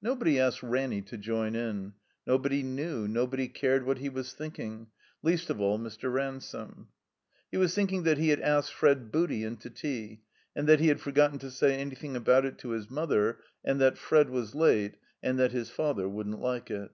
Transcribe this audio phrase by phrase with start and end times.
[0.00, 1.92] Nobody asked Ranny to join in;
[2.26, 4.86] nobody knew, nobody cared what he was thinking,
[5.22, 6.10] least of all Mr.
[6.10, 6.88] Ransome.
[7.50, 10.22] He was thinking that he had asked Fred Booty in to tea,
[10.56, 13.98] and that he had forgotten to say anything about it to his mother, and that
[13.98, 16.90] Fred was late, and that his father wouldn't like it.